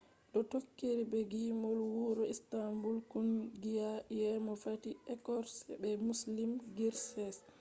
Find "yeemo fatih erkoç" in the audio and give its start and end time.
4.17-5.49